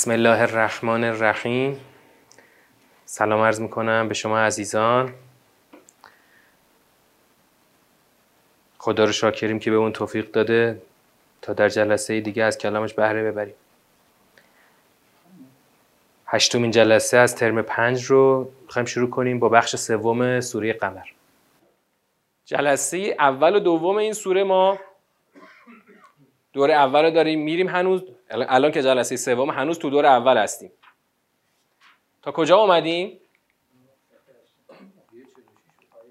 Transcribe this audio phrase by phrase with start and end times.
[0.00, 1.80] بسم الله الرحمن الرحیم.
[3.04, 5.12] سلام عرض می‌کنم به شما عزیزان.
[8.78, 10.82] خدا رو شاکریم که به اون توفیق داده
[11.42, 13.54] تا در جلسه دیگه از کلامش بهره ببریم.
[16.26, 21.06] هشتمین جلسه از ترم پنج رو می‌خوایم شروع کنیم با بخش سوم سوره قمر.
[22.44, 24.78] جلسه اول و دوم این سوره ما
[26.52, 28.02] دور اول رو داریم میریم هنوز.
[28.30, 30.72] الان که جلسه سوم هنوز تو دور اول هستیم.
[32.22, 33.20] تا کجا اومدیم؟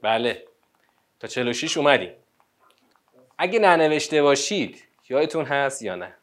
[0.02, 0.44] بله.
[1.20, 2.12] تا 46 اومدیم.
[3.38, 6.16] اگه ننوشته باشید یادتون هست یا نه؟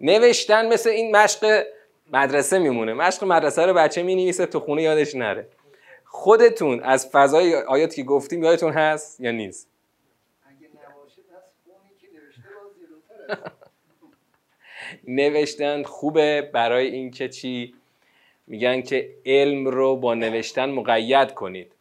[0.00, 1.66] نوشتن مثل این مشق
[2.12, 2.94] مدرسه میمونه.
[2.94, 5.48] مشق مدرسه رو بچه می تو خونه یادش نره.
[6.04, 9.68] خودتون از فضای آیات که گفتیم یادتون هست یا نیست؟
[15.08, 17.74] نوشتن خوبه برای اینکه چی؟
[18.46, 21.72] میگن که علم رو با نوشتن مقید کنید.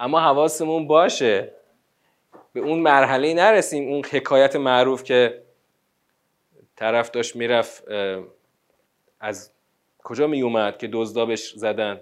[0.00, 1.52] اما حواسمون باشه
[2.52, 5.42] به اون مرحله نرسیم اون حکایت معروف که
[6.76, 7.84] طرف داشت می‌رفت
[9.20, 9.52] از
[9.98, 12.00] کجا می اومد که دزدا زدن؟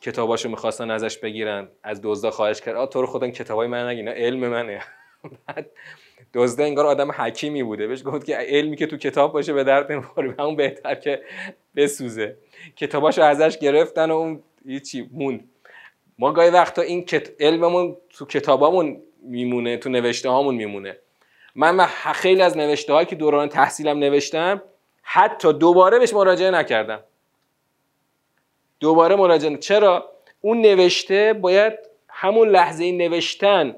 [0.00, 4.02] کتاباشو می‌خواستن ازش بگیرن از دزدا خواهش کرد آ تو رو خدا کتابای من نگی
[4.02, 4.82] علم منه.
[5.46, 5.70] بعد
[6.34, 7.86] دزده انگار آدم حکیمی بوده.
[7.86, 11.22] بهش گفت که علمی که تو کتاب باشه به درد نمی‌خوره اون بهتر که
[11.76, 12.36] بسوزه.
[12.76, 14.42] کتاباشو ازش گرفتن و اون
[14.90, 15.48] چی موند
[16.18, 17.06] ما گاهی وقتا این
[17.40, 20.98] علممون تو کتابامون میمونه تو نوشته هامون میمونه.
[21.54, 24.62] من خیلی از نوشته هایی که دوران تحصیلم نوشتم
[25.02, 27.00] حتی دوباره بهش مراجعه نکردم.
[28.80, 31.72] دوباره مراجعه چرا؟ اون نوشته باید
[32.08, 33.76] همون لحظه نوشتن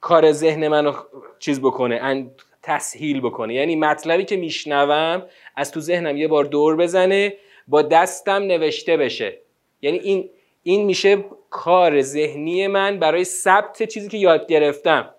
[0.00, 0.92] کار ذهن منو
[1.38, 2.30] چیز بکنه
[2.62, 3.54] تسهیل بکنه.
[3.54, 5.22] یعنی مطلبی که میشنوم
[5.56, 7.34] از تو ذهنم یه بار دور بزنه
[7.68, 9.38] با دستم نوشته بشه.
[9.82, 10.30] یعنی این
[10.62, 15.14] این میشه کار ذهنی من برای ثبت چیزی که یاد گرفتم.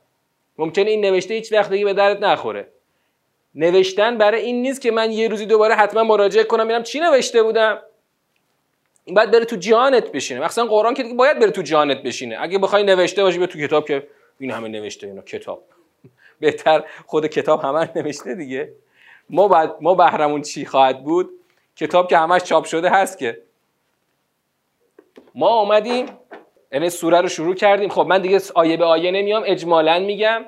[0.57, 2.67] ممکنه این نوشته هیچ وقت دیگه به درد نخوره.
[3.55, 7.43] نوشتن برای این نیست که من یه روزی دوباره حتما مراجعه کنم ببینم چی نوشته
[7.43, 7.79] بودم.
[9.05, 10.39] این باید بره تو جانت بشینه.
[10.39, 12.37] مثلا قرآن که باید بره تو جانت بشینه.
[12.39, 14.07] اگه بخوای نوشته باشی به تو کتاب که
[14.39, 15.63] این همه نوشته اینا کتاب.
[16.39, 18.73] بهتر خود کتاب همه نوشته دیگه.
[19.29, 21.29] ما بعد ما بهرمون چی خواهد بود؟
[21.75, 23.41] کتاب که همش چاپ شده هست که.
[25.35, 26.05] ما آمدیم
[26.71, 27.89] یعنی سوره رو شروع کردیم.
[27.89, 30.45] خب من دیگه آیه به آیه نمیام اجمالا میگم.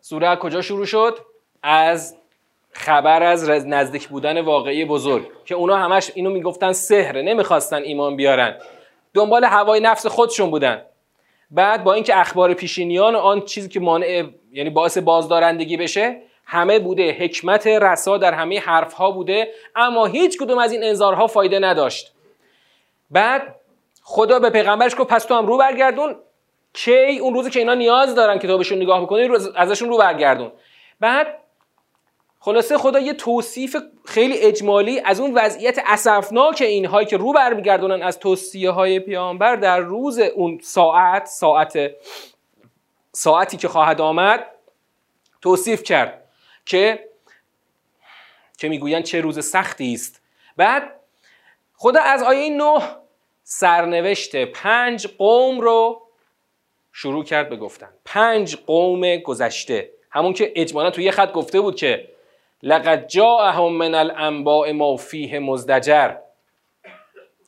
[0.00, 1.18] سوره کجا شروع شد؟
[1.62, 2.16] از
[2.72, 5.26] خبر از نزدیک بودن واقعی بزرگ.
[5.44, 8.58] که اونا همش اینو می‌گفتن سحره نمی‌خواستن ایمان بیارن.
[9.14, 10.82] دنبال هوای نفس خودشون بودن.
[11.52, 17.12] بعد با اینکه اخبار پیشینیان آن چیزی که مانع یعنی باعث بازدارندگی بشه همه بوده
[17.12, 22.12] حکمت رسا در همه حرف ها بوده اما هیچ کدوم از این انذارها فایده نداشت.
[23.10, 23.54] بعد
[24.02, 26.16] خدا به پیغمبرش گفت پس تو هم رو برگردون.
[26.72, 30.52] کی؟ اون روزی که اینا نیاز دارن کتابشون نگاه بکنی ازشون رو برگردون.
[31.00, 31.41] بعد
[32.44, 38.18] خلاصه خدا یه توصیف خیلی اجمالی از اون وضعیت اسفناک اینهایی که رو برمیگردونن از
[38.18, 41.90] توصیه های پیامبر در روز اون ساعت ساعت
[43.12, 44.46] ساعتی که خواهد آمد
[45.40, 46.24] توصیف کرد
[46.66, 47.08] که
[48.58, 50.22] که می‌گویند چه روز سختی است.
[50.56, 51.00] بعد
[51.76, 52.80] خدا از آیه 9
[53.44, 56.02] سرنوشت پنج قوم رو
[56.92, 57.88] شروع کرد به گفتن.
[58.04, 59.90] پنج قوم گذشته.
[60.10, 62.11] همون که اجمالا تو یه خط گفته بود که
[62.62, 66.16] لقد جاءهم من الانباء ما فیه مزدجر.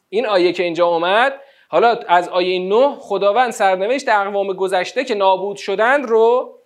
[0.09, 5.57] این آیه که اینجا اومد حالا از آیه 9 خداوند سرنوشت اقوام گذشته که نابود
[5.57, 6.59] شدن رو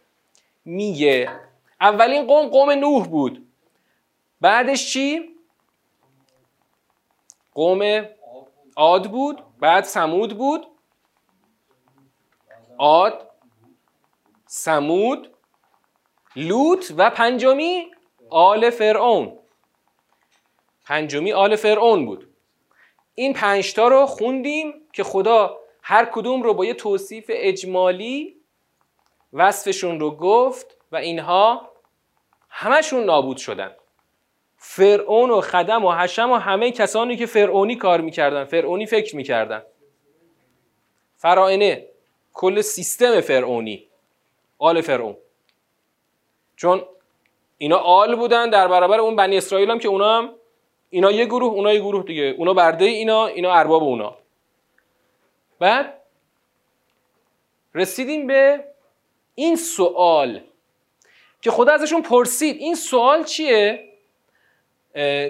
[0.65, 1.31] میگه.
[1.81, 3.47] اولین قوم قوم نوح بود.
[4.41, 5.37] بعدش چی؟
[7.55, 8.07] قوم
[8.77, 10.67] عاد بود بعد سمود بود.
[12.79, 13.31] عاد
[14.47, 15.35] سمود
[16.37, 17.91] لوط و پنجمی
[18.31, 19.39] آل فرعون.
[20.87, 22.29] پنجمی آل فرعون بود.
[23.15, 28.37] این پنجتا رو خوندیم که خدا هر کدوم رو با یه توصیف اجمالی
[29.33, 31.73] وصفشون رو گفت و اینها
[32.49, 33.77] همشون نابود شدن.
[34.57, 39.63] فرعون و خدم و حشم و همه کسانی که فرعونی کار می‌کردن فرعونی فکر می‌کردن.
[41.17, 41.87] فرائنه
[42.33, 43.89] کل سیستم فرعونی
[44.59, 45.17] آل فرعون.
[46.57, 46.85] چون
[47.59, 50.35] اینا آل بودن در برابر اون بنی اسرائیل هم که اونا هم
[50.91, 52.35] اینا یه گروه اونا یه گروه دیگه.
[52.39, 54.17] اونا برده اینا اینا ارباب اونا.
[55.59, 55.95] بعد
[57.75, 58.65] رسیدیم به
[59.35, 60.41] این سوال
[61.43, 62.57] که خدا ازشون پرسید.
[62.57, 63.89] این سوال چیه؟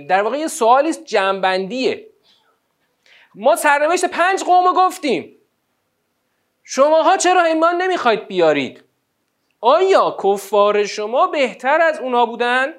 [0.09, 2.07] در واقع یه سوالی جنبندیه.
[3.35, 5.37] ما سرنوشت پنج قوم گفتیم.
[6.65, 8.85] شماها چرا ایمان نمی‌خواید بیارید؟
[9.61, 12.75] آیا کفار شما بهتر از اونا بودن؟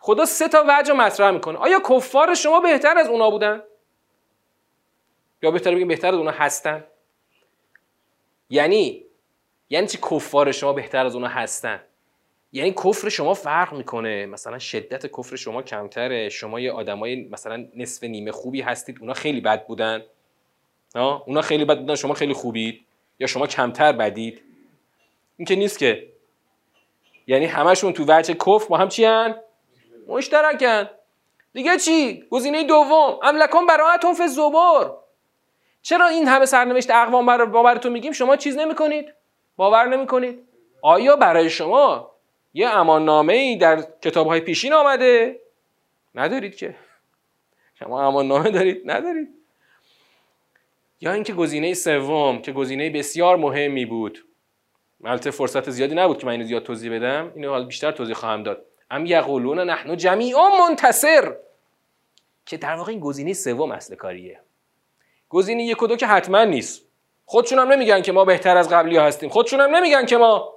[0.00, 1.58] خدا سه تا وجه مطرح می‌کنه.
[1.58, 3.62] آیا کفار شما بهتر از اونا بودن؟
[5.42, 6.84] یا بهتر بگیم بهتر از اونا هستن؟
[8.50, 9.02] یعنی
[9.70, 11.80] یعنی چی کفار شما بهتر از اونا هستن؟
[12.52, 14.26] یعنی کفر شما فرق می‌کنه.
[14.26, 16.28] مثلا شدت کفر شما کمتره.
[16.28, 18.98] شما یه آدمای مثلا نصف نیمه خوبی هستید.
[19.00, 20.02] اونا خیلی بد بودن.
[20.94, 21.94] اونا خیلی بد بودن.
[21.94, 22.86] شما خیلی خوبید.
[23.18, 24.42] یا شما کمتر بدید.
[25.36, 26.12] این که نیست که.
[27.26, 29.34] یعنی همشون تو وجه کفر با هم چی هن؟
[30.06, 30.90] مشترکن.
[31.52, 33.18] دیگه چی؟ گزینه دوم.
[33.22, 34.90] املکان براعتون فی زبر.
[35.82, 39.14] چرا این همه سرنوشت اقوام بر باورتون میگیم؟ شما چیز نمی‌کنید.
[39.56, 40.48] باور نمی‌کنید.
[40.82, 42.10] آیا برای شما
[42.54, 45.40] یه امان ای در کتاب های پیشین آمده؟
[46.14, 46.74] ندارید که.
[47.78, 49.28] شما امان نامه دارید؟ ندارید.
[51.00, 54.25] یا اینکه گزینه سوم که گزینه بسیار مهمی بود.
[55.04, 57.32] البته فرصت زیادی نبود که من اینو زیاد توضیح بدم.
[57.34, 58.64] اینو حال بیشتر توضیح خواهم داد.
[58.90, 61.36] ام یقولون نحن جمیع منتصر.
[62.46, 64.40] که در واقع این گزینه سوم اصل کاریه.
[65.28, 66.86] گزینه یک و دو که حتما نیست.
[67.24, 69.28] خودشون هم نمیگن که ما بهتر از قبلی هستیم.
[69.28, 70.54] خودشون هم نمیگن که ما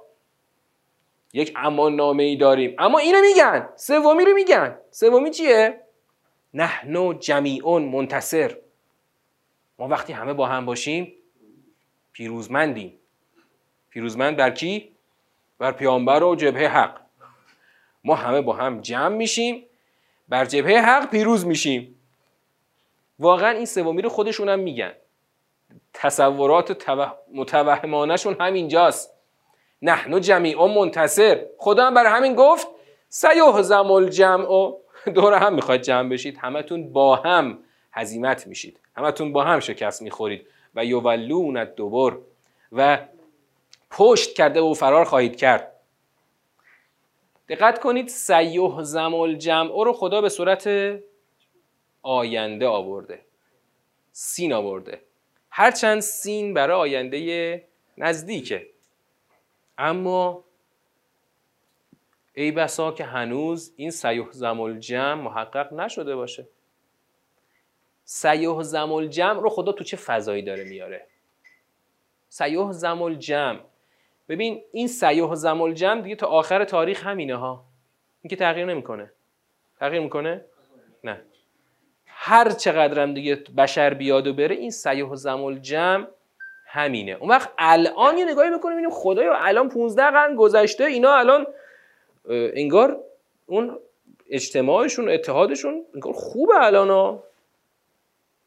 [1.32, 2.76] یک امان نامه ای داریم.
[2.78, 3.68] اما اینو میگن.
[3.76, 4.78] سومی رو میگن.
[4.90, 5.80] سومی چیه؟
[6.54, 8.56] نحن جمیعون منتصر.
[9.78, 11.12] ما وقتی همه با هم باشیم
[12.12, 12.99] پیروزمندیم.
[13.90, 14.88] پیروزمند بر کی؟
[15.58, 17.00] بر پیامبر و جبهه حق.
[18.04, 19.64] ما همه با هم جمع میشیم
[20.28, 21.94] بر جبهه حق پیروز میشیم.
[23.18, 24.92] واقعا این سومی رو خودشون هم میگن.
[25.94, 26.88] تصورات
[27.34, 29.14] متوهمانشون همینجاست.
[29.82, 31.46] نحنو جمیع منتصر.
[31.58, 32.66] خدا هم برای همین گفت
[33.08, 34.72] سیهزم الجمع
[35.14, 36.38] دور هم می‌خواید جمع بشید.
[36.38, 37.58] همتون با هم
[37.92, 38.80] هزیمت میشید.
[38.96, 40.46] همتون با هم شکست می‌خورید.
[40.74, 42.16] و یولون دوبر
[42.72, 42.98] و
[43.90, 45.72] پشت کرده و فرار خواهید کرد.
[47.48, 50.68] دقت کنید سیهزم الجمع رو خدا به صورت
[52.02, 53.20] آینده آورده.
[54.12, 55.02] سین آورده.
[55.50, 57.64] هرچند سین برای آینده
[57.98, 58.66] نزدیکه.
[59.78, 60.44] اما
[62.34, 66.48] ای بسا که هنوز این سیوه زمال جمع محقق نشده باشه.
[68.04, 71.06] سیوه زمال جمع رو خدا تو چه فضایی داره میاره؟
[72.28, 73.60] سیوه زمال جمع
[74.30, 77.64] ببین این سیوه زمال جمع دیگه تا آخر تاریخ همینه ها.
[78.22, 79.12] این که تغییر نمی‌کنه.
[79.80, 80.44] تغییر می‌کنه؟
[81.04, 81.20] نه.
[82.06, 86.06] هر چقدرم دیگه بشر بیاد و بره این سیوه زمال جمع
[86.66, 87.12] همینه.
[87.12, 91.46] اون وقت الان یه نگاهی بکنیم ببینیم خدایا الان 15 قرن گذشته اینا الان
[92.28, 93.00] انگار
[93.46, 93.78] اون
[94.30, 97.24] اجتماعشون اتحادشون انگار خوبه الان ها.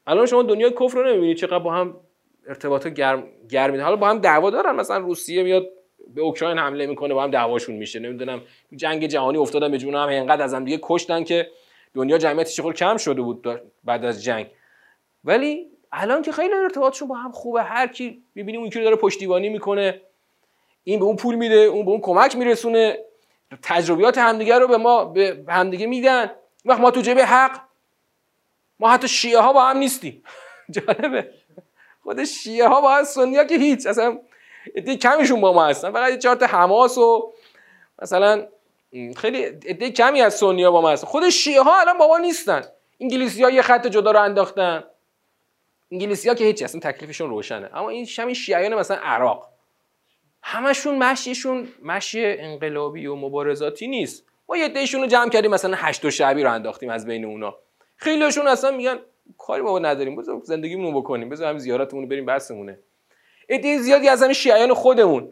[0.07, 1.99] الان شما دنیای کفر رو نمی‌بینید چقدر با هم
[2.47, 4.75] ارتباط گرم گرمی حالا با هم دعوا دارن.
[4.75, 5.69] مثلا روسیه میاد
[6.13, 7.99] به اوکراین حمله می‌کنه با هم دعواشون میشه.
[7.99, 8.41] نمی‌دونم
[8.75, 11.49] جنگ جهانی افتادن به جون هم اینقدر از هم دیگه کشتن که
[11.93, 14.47] دنیا جمعیتش خود کم شده بود بعد از جنگ.
[15.23, 17.63] ولی الان که خیلی ارتباطشون با هم خوبه.
[17.63, 20.01] هر کی می‌بینیم اون داره پشتیبانی می‌کنه
[20.83, 22.97] این به اون پول میده اون به اون کمک میرسونه.
[23.61, 26.31] تجربیات همدیگه رو به ما به همدیگه میدن.
[26.65, 27.61] وقت ما تو جبه حق
[28.79, 30.23] ما حتی شیعه ها با هم نیستیم.
[30.75, 31.29] جالبه.
[32.03, 34.19] خود شیعه ها با سنی ها که هیچ اصلا
[34.75, 37.33] عده کمیشون با ما هستن فقط چهار تا حماس و
[38.01, 38.47] مثلا
[39.15, 41.07] خیلی عده کمی از سنی ها با ما هستن.
[41.07, 42.61] خود شیعه ها الان با ما نیستن.
[42.99, 44.83] انگلیسی ها یه خط جدا رو انداختن.
[45.91, 47.69] انگلیسی ها که هیچ اصلا تکلیفشون روشنه.
[47.73, 49.49] اما این شمی شیعیان مثلا عراق.
[50.41, 54.25] همشون مشیشون مشی انقلابی و مبارزاتی نیست.
[54.49, 57.55] ما یه دیشون رو جمع کردیم مثلا هشت و شعبی رو انداختیم از بین اونا.
[57.95, 58.99] خیلیشون اصلا میگن
[59.37, 60.15] کاری ما نداریم.
[60.15, 61.29] بذار زندگیمون رو بکنیم.
[61.29, 62.79] بذار هم زیارتمون بریم بسمونه
[63.49, 65.29] ایده زیادی از همین شیعیان خودمون.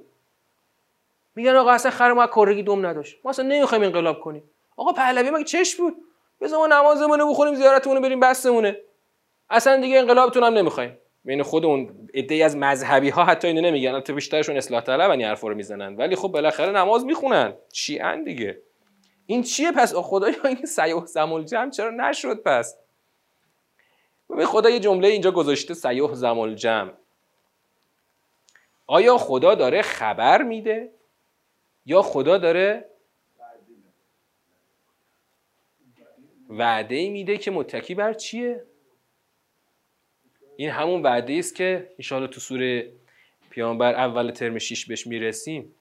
[1.35, 3.17] میگن آقا اصلا خر ما کارگی دوم نداشت.
[3.23, 4.43] ما اصلا نمی‌خوایم انقلاب کنیم.
[4.77, 5.95] آقا پهلوی مگه چش بود؟
[6.41, 8.77] بذار ما نمازمون بخونیم زیارتمون رو بریم بسمونه
[9.49, 10.97] اصلا دیگه انقلابتون هم نمی‌خوایم.
[11.25, 13.89] بین خودمون عده از مذهبی ها حتی اینو نمیگن.
[13.89, 15.95] البته بیشترشون اصلاح طلبن این حرفا رو می‌زنن.
[15.95, 17.53] ولی خب بالاخره نماز می‌خونن.
[17.99, 18.61] ان دیگه.
[19.25, 22.77] این چیه پس؟ خدایا این سیاه زمال جمع چرا نشد پس؟
[24.37, 26.91] به خدا یه جمله اینجا گذاشته سیاه زمال جمع.
[28.87, 30.91] آیا خدا داره خبر میده؟
[31.85, 32.89] یا خدا داره
[36.49, 38.63] وعده میده که متکی بر چیه؟
[40.55, 42.91] این همون وعده است که ان تو سوره
[43.49, 45.75] پیامبر اول ترم 6 بهش می‌رسیم.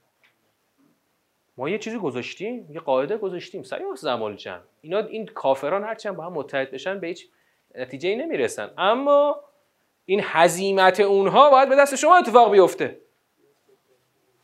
[1.56, 4.60] ما یه چیزی گذاشتیم یه قاعده گذاشتیم سیاه زمال جمع.
[4.80, 7.28] اینا این کافران هرچند با هم متحد بشن به هیچ
[7.74, 8.70] نتیجه ای نمی‌رسن.
[8.78, 9.44] اما
[10.04, 13.00] این هزیمت اونها باید به دست شما اتفاق بیفته.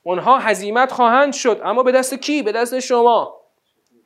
[0.03, 1.61] اونها هزیمت خواهند شد.
[1.65, 3.41] اما به دست کی؟ به دست شما.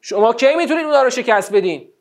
[0.01, 1.93] شما کی می‌تونید اونها رو شکست بدین؟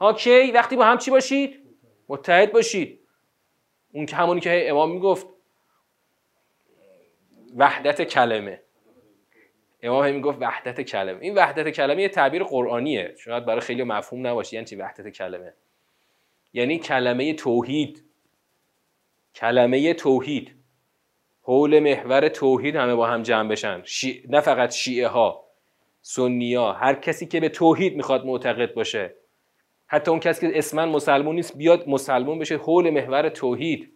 [0.00, 1.60] ها کی؟ وقتی با هم چی باشید؟
[2.08, 3.00] متحد باشید.
[3.92, 5.26] اون که همونی که امام می‌گفت.
[7.56, 8.62] وحدت کلمه.
[9.82, 11.20] امام همین گفت وحدت کلمه.
[11.20, 13.14] این وحدت کلمه یه تعبیر قرآنیه.
[13.18, 14.54] شاید برای خیلی مفهوم نباشه.
[14.54, 15.54] یعنی چی وحدت کلمه؟
[16.52, 18.04] یعنی کلمه توحید.
[19.34, 20.54] کلمه توحید.
[21.42, 23.82] حول محور توحید همه با هم جمع بشن.
[24.28, 25.44] نه فقط شیعه ها
[26.02, 29.14] سنی ها هر کسی که به توحید می‌خواد معتقد باشه.
[29.86, 33.92] حتی اون کسی که اسمن مسلمون نیست بیاد مسلمون بشه حول محور توحید.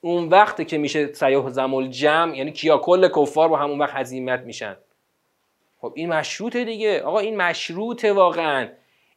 [0.00, 4.40] اون وقتی که میشه سیاه زمال جمع یعنی کیا؟ کل کفار با همون وقت هزیمت
[4.40, 4.76] میشن.
[5.80, 7.00] خب این مشروطه دیگه.
[7.00, 8.68] آقا این مشروطه واقعا.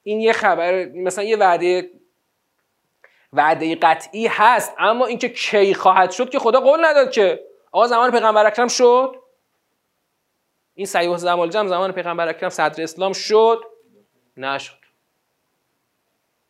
[0.04, 1.90] این یه خبر مثلا یه وعده
[3.34, 7.46] وعده قطعی هست اما اینکه کی خواهد شد که خدا قول نداد که.
[7.72, 9.16] آقا زمان پیغمبر اکرم شد؟
[10.74, 13.64] این سیاه زمال جمع زمان پیغمبر اکرم صدر اسلام شد؟
[14.38, 14.80] نشد.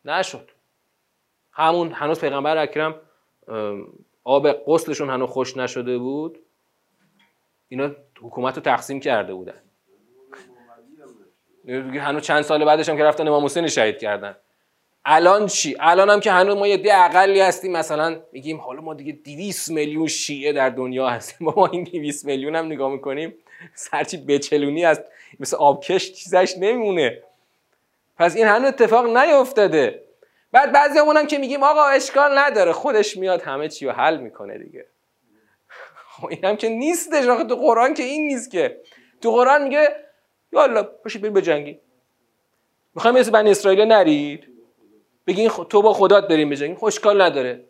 [0.04, 0.50] نشد.
[1.52, 3.00] همون هنوز پیغمبر اکرم
[4.24, 6.38] آب قسلشون هنوز خوش نشده بود.
[7.68, 7.90] اینا
[8.22, 9.62] حکومت رو تقسیم کرده بودن.
[11.68, 14.36] هنوز چند سال بعدش هم که رفتن امام حسین شهید کردن.
[15.04, 18.94] الان چی؟ الان هم که هنوز ما یه ده اقلی هستیم مثلا میگیم حالا ما
[18.94, 21.48] دیگه 200 میلیون شیعه در دنیا هستیم.
[21.56, 23.34] ما این 200 میلیون هم نگاه می‌کنیم
[23.74, 25.02] سرچی بچلونی است
[25.40, 27.22] مثل آبکش چیزش نمیمونه.
[28.16, 30.02] پس این هنوز اتفاق نیفتاده
[30.52, 34.58] بعد بعضی هم که میگیم آقا اشکال نداره خودش میاد همه چی رو حل می‌کنه
[34.58, 34.86] دیگه.
[36.12, 38.80] خب این هم که نیستش آخه تو قرآن که این نیست که.
[39.20, 39.88] تو قرآن میگه
[40.52, 41.80] یالا باشید بریم به جنگی.
[42.94, 44.49] می‌خوایم مثل بنی اسرائیل نرید؟
[45.26, 47.64] بگین تو با خدات بریم بجنگیم خوشکال نداره.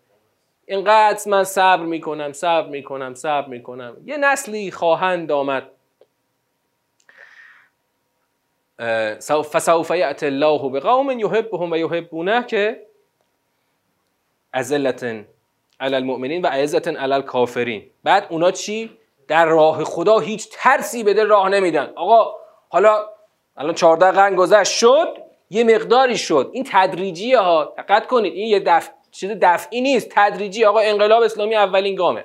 [0.66, 3.96] اینقدر من صبر می‌کنم صبر می‌کنم صبر می‌کنم.
[4.04, 5.70] یه نسلی خواهند آمد.
[9.52, 12.86] فسوف یأت الله بقوم یحبهم و یحبونه که
[14.52, 15.04] ازلت
[15.80, 17.90] علی المؤمنین و عزت علی الکافرین.
[18.04, 21.92] بعد اونا چی؟ در راه خدا هیچ ترسی بده راه نمیدن.
[21.96, 22.34] آقا
[22.68, 23.06] حالا
[23.56, 25.29] الان 14 قرن گذشت شد.
[25.50, 26.50] یه مقداری شد.
[26.52, 27.74] این تدریجیه ها.
[27.78, 30.08] دقت کنید این یه دفع چیز دفعی نیست.
[30.10, 30.64] تدریجی.
[30.64, 32.24] آقا انقلاب اسلامی اولین گامه.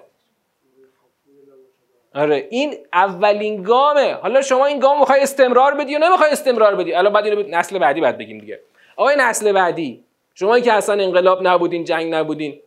[2.15, 4.13] آره این اولین گامه.
[4.13, 7.79] حالا شما این گام می‌خوای استمرار بدی یا نمی‌خوای استمرار بدی؟ الان بعد اینو نسل
[7.79, 8.59] بعدی بعد بگیم دیگه.
[8.95, 10.03] آقای نسل بعدی
[10.33, 12.59] شما که اصلا انقلاب نبودین جنگ نبودین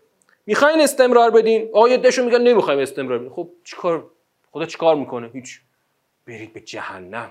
[0.47, 3.31] می‌خواین استمرار بدین؟ آقا دشو میگن نمی‌خوایم استمرار بدین.
[3.31, 4.05] خب چیکار؟
[4.53, 5.61] خدا چیکار می‌کنه؟ هیچ.
[6.27, 7.31] برید به جهنم.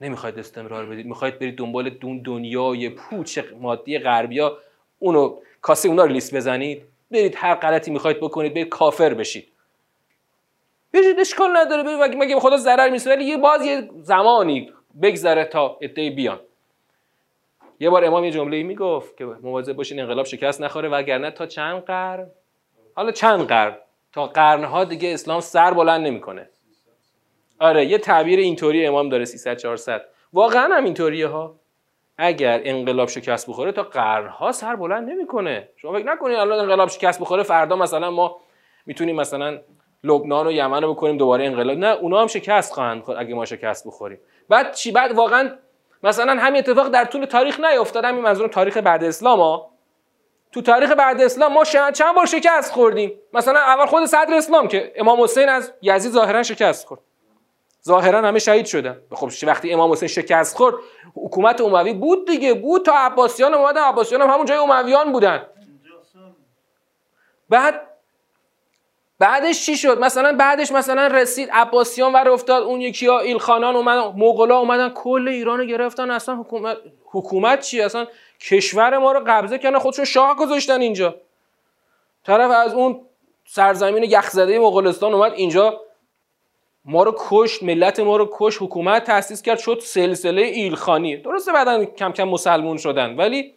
[0.00, 1.06] نمی‌خواید استمرار بدید.
[1.06, 4.58] می‌خواید برید دنبال دون دنیای پوچ مادی غربیا
[4.98, 6.82] اونو کاسه اونا رو لیست بزنید.
[7.10, 9.48] برید هر غلطی می‌خواید بکنید برید کافر بشید.
[10.92, 12.16] برید اشکال نداره برید.
[12.16, 14.72] مگه خدا ضرر میسه ولی یه باز یه زمانی
[15.02, 16.40] بگذره تا ادعای بیان.
[17.80, 21.82] یه بار امام یه جمله می‌گفت که مواظب باشین انقلاب شکست نخوره وگرنه تا چند
[21.82, 22.26] قرن؟
[22.94, 23.76] حالا چند قرن؟
[24.12, 26.48] تا قرنها دیگه اسلام سر بلند نمی‌کنه.
[27.64, 31.54] آره یه تعبیر اینطوری امام داره 300 400 واقعا هم اینطوریه ها.
[32.18, 35.68] اگر انقلاب شکست بخوره تا قرنها سر بلند نمی‌کنه.
[35.76, 38.36] شما فکر نکنید الان انقلاب شکست بخوره فردا مثلا ما
[38.86, 39.58] می‌تونیم مثلا
[40.04, 41.78] لبنان و یمن رو بکنیم دوباره انقلاب.
[41.78, 44.18] نه اونا هم شکست خواهند خورد اگه ما شکست بخوریم.
[44.48, 45.50] بعد چی؟ بعد واقعا
[46.02, 49.70] مثلا همین اتفاق در طول تاریخ نیفتاد همین منظور تاریخ بعد اسلام ها.
[50.52, 54.92] تو تاریخ بعد اسلام ما چند بار شکست خوردیم؟ مثلا اول خود صدر اسلام که
[54.96, 57.00] امام حسین از یزید ظاهرا شکست خورد.
[57.86, 59.00] ظاهرا همه شهید شدن.
[59.12, 60.74] خب وقتی امام حسین شکست خورد
[61.14, 62.54] حکومت اموی بود دیگه.
[62.54, 63.82] بود تا عباسیان اومدن.
[63.82, 65.46] عباسیان هم همون جای امویان بودن.
[67.48, 67.86] بعد
[69.18, 72.62] بعدش چی شد؟ مثلا بعدش مثلا رسید عباسیان ور افتاد.
[72.62, 74.90] اون یکی ها ایلخانان اومدن مغلا اومدن.
[74.90, 76.10] کل ایران گرفتن.
[76.10, 76.76] اصلا حکومت
[77.10, 78.06] حکومت چی؟ اصلا
[78.40, 79.78] کشور ما رو قبضه کردن.
[79.78, 81.14] خودشون شاه گذاشتن اینجا.
[82.26, 83.00] طرف از اون
[83.46, 85.80] سرزمین یخزده مغولستان اومد اینجا.
[86.84, 91.16] ما رو کشت ملت ما رو کشت حکومت تاسیس کرد شد سلسله ایلخانی.
[91.16, 93.54] درسته بعدا کم کم مسلمون شدن ولی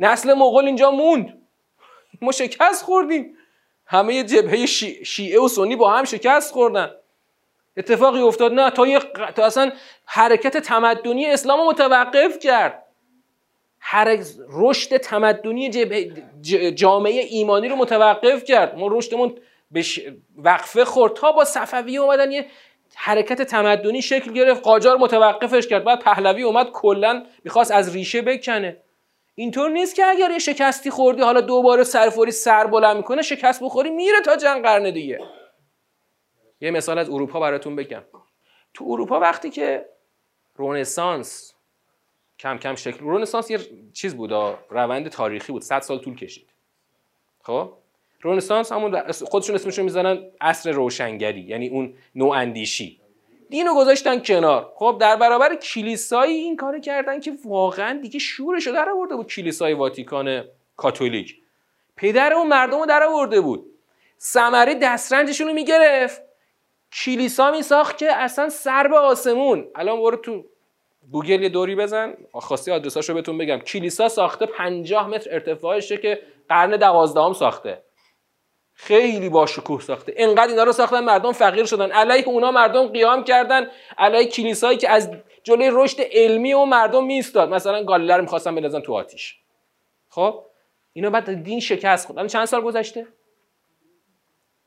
[0.00, 1.42] نسل مغول اینجا موند.
[2.22, 3.36] ما شکست خوردیم.
[3.86, 4.66] همه جبهه
[5.04, 6.90] شیعه و سنی با هم شکست خوردن.
[7.76, 8.98] اتفاقی افتاد نه تا, یه
[9.36, 9.72] تا اصلا
[10.06, 12.86] حرکت تمدنی اسلام متوقف کرد.
[14.48, 15.70] رشد تمدنی
[16.74, 18.78] جامعه ایمانی رو متوقف کرد.
[18.78, 19.34] ما رشدمون
[19.70, 19.84] به
[20.36, 22.46] وقفه خورد تا با صفوی اومدن یه
[22.94, 24.62] حرکت تمدنی شکل گرفت.
[24.62, 25.84] قاجار متوقفش کرد.
[25.84, 28.82] بعد پهلوی اومد کلا می‌خواست از ریشه بکنه.
[29.34, 33.90] اینطور نیست که اگر یه شکستی خوردی حالا دوباره سرفوری سر بلند می‌کنه شکست بخوری
[33.90, 35.18] میره تا جنگ قرن دیگه.
[36.60, 38.02] یه مثال از اروپا براتون بگم.
[38.74, 39.86] تو اروپا وقتی که
[40.56, 41.54] رونسانس
[42.38, 43.58] کم کم شکل رونسانس یه
[43.92, 44.32] چیز بود
[44.70, 45.62] روند تاریخی بود.
[45.62, 46.48] 100 سال طول کشید.
[47.42, 47.72] خب؟
[48.22, 53.00] رونسانس همون خودشون اسمشون می‌زنن عصر روشنگری یعنی اون نوع اندیشی.
[53.50, 54.72] دینو گذاشتن کنار.
[54.76, 59.26] خب در برابر کلیسایی این کار کردن که واقعا دیگه شورش رو در آورده بود
[59.26, 60.44] کلیسای واتیکان
[60.76, 61.36] کاتولیک.
[61.96, 63.66] پدر اون مردم رو در آورده بود.
[64.20, 66.22] ثمره دسترنجشون رو می‌گرفت.
[66.92, 69.68] کلیسا میساخت که اصلا سر به آسمون.
[69.74, 70.44] الان برو تو
[71.12, 72.14] گوگل یه دوری بزن.
[72.32, 73.58] خواستی آدرساشو بهتون بگم.
[73.58, 77.82] کلیسا ساخته 50 متر ارتفاعشه که قرن دوازدهم ساخته.
[78.82, 80.14] خیلی با شکوه ساخته.
[80.16, 81.90] انقدر اینا رو ساختن مردم فقیر شدن.
[81.90, 83.70] علیه اونا مردم قیام کردن.
[83.98, 85.10] علیه کلیسایی که از
[85.42, 89.36] جلوی رشد علمی و مردم میستاد مثلا گالیله رو می‌خواستن بندازن تو آتیش.
[90.08, 90.44] خب؟
[90.92, 92.26] اینا بعد دین شکست خورد.
[92.26, 93.06] چند سال گذشته؟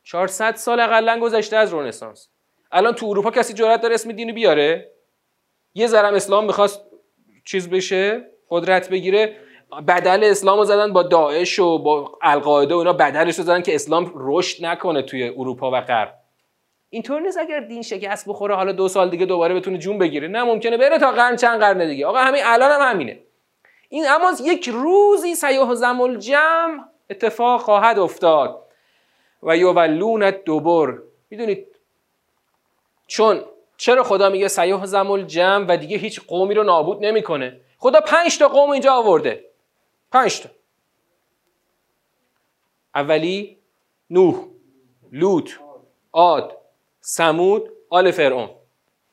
[0.03, 2.29] 400 سال اقلا گذشته از رنسانس.
[2.71, 4.91] الان تو اروپا کسی جرأت داره اسم دینو بیاره؟
[5.73, 6.81] یه ذرم اسلام می‌خواست
[7.45, 9.37] چیز بشه قدرت بگیره.
[9.81, 13.75] بدل اسلام رو زدن با داعش و با القاعده و اینا بدلش رو زدن که
[13.75, 16.13] اسلام رشد نکنه توی اروپا و غرب.
[16.89, 20.27] اینطور نیست اگر دین شکست بخوره حالا دو سال دیگه دوباره بتونه جون بگیره.
[20.27, 22.07] نه ممکنه بره تا قرن چند قرن دیگه.
[22.07, 23.19] آقا همین الان هم همینه.
[23.89, 28.59] این اما یک روزی سیاه زمال جمع اتفاق خواهد افتاد.
[29.43, 30.97] و یولون دوبر
[31.29, 31.67] می‌دونید
[33.07, 33.41] چون
[33.77, 38.37] چرا خدا میگه سیاه زمال جمع و دیگه هیچ قومی رو نابود نمی‌کنه؟ خدا پنج
[38.37, 39.45] تا قوم اینجا آورده.
[40.13, 40.49] پنج تا.
[42.95, 43.57] اولی
[44.09, 44.47] نوح
[45.11, 45.51] لوط
[46.13, 46.57] عاد
[47.01, 48.49] سمود آل فرعون.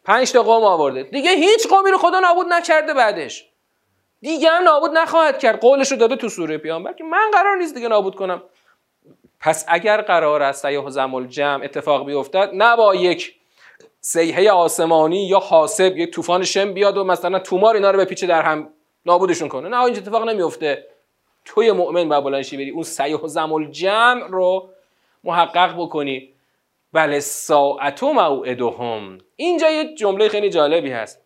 [0.05, 1.03] پنج تا قوم آورده.
[1.03, 3.51] دیگه هیچ قومی رو خدا نابود نکرده بعدش.
[4.21, 5.61] دیگه هم نابود نخواهد کرد.
[5.61, 8.43] قولش رو داده تو سوره پیامبر که من قرار نیست دیگه نابود کنم.
[9.41, 13.35] پس اگر قرار است سیاه زمال جمع اتفاق بیفتد نه با یک
[14.01, 18.27] سیحه آسمانی یا حاسب یک طوفان شم بیاد و مثلا تومار اینا رو به پیچه
[18.27, 18.73] در هم
[19.07, 19.69] نابودشون کنه.
[19.69, 20.87] نه این اتفاق نمیفته.
[21.45, 22.71] توی مؤمن با بلنشی بری.
[22.71, 24.69] اون سیاه زمال جمع رو
[25.25, 26.33] محقق بکنی.
[26.93, 29.19] بله ساعتو موعدهم.
[29.37, 31.21] اینجا یه جمله خیلی جالبی هست.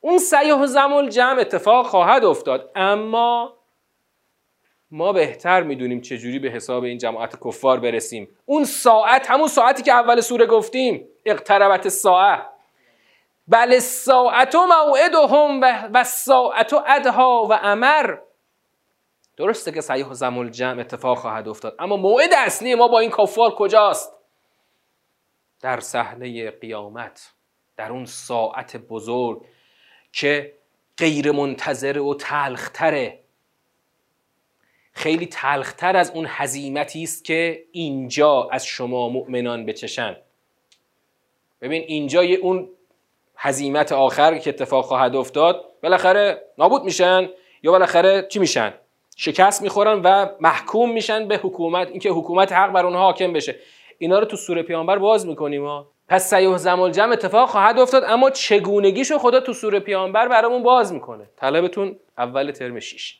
[0.00, 3.56] اون سیاه زمال جمع اتفاق خواهد افتاد اما
[4.90, 8.28] ما بهتر می‌دونیم چجوری به حساب این جماعت کفار برسیم.
[8.46, 11.08] اون ساعت همون ساعتی که اول سوره گفتیم.
[11.24, 12.49] اقتربت ساعت
[13.48, 15.60] بله ساعت و موعدهم
[15.94, 18.16] و ساعت و ادها و امر
[19.36, 23.10] درسته که سیح و زمول جمع اتفاق خواهد افتاد اما موعد اصلی ما با این
[23.10, 24.12] کفار کجاست؟
[25.60, 27.32] در صحنه قیامت
[27.76, 29.44] در اون ساعت بزرگ
[30.12, 30.54] که
[30.96, 33.20] غیر منتظر و تلختره.
[34.92, 40.16] خیلی تلختر از اون حزیمتی است که اینجا از شما مؤمنان بچشن.
[41.60, 42.68] ببین اینجا یه اون
[43.42, 47.28] حزیمت آخر که اتفاق خواهد افتاد بالاخره نابود میشن
[47.62, 48.74] یا بالاخره چی میشن؟
[49.16, 53.56] شکست می‌خورن و محکوم میشن به حکومت اینکه حکومت حق بر اونها حاکم بشه.
[53.98, 55.86] اینا رو تو سوره پیامبر باز می‌کنیم ها.
[56.08, 60.92] پس سیاه زمال جمع اتفاق خواهد افتاد اما چگونگیشو خدا تو سوره پیامبر برامون باز
[60.92, 61.24] می‌کنه.
[61.36, 63.18] طلبتون اول ترم 6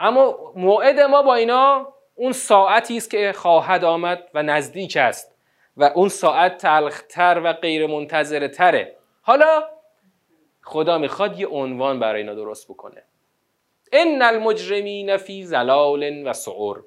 [0.00, 5.34] اما موعد ما با اینا اون ساعتی است که خواهد آمد و نزدیک است
[5.76, 8.96] و اون ساعت تلختر و غیر منتظره تره
[9.30, 9.64] حالا
[10.62, 13.02] خدا می‌خواد یه عنوان برای اینا درست بکنه.
[13.92, 16.84] ان المجرمین فی زلال و سعور